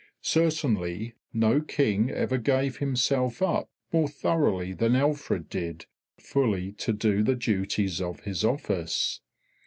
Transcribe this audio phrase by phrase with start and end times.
[0.23, 5.85] Certainly no King ever gave himself up more thoroughly than Alfred did
[6.17, 9.21] fully to do the duties of his office.